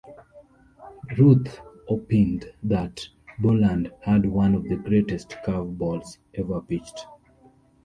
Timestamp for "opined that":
1.87-3.07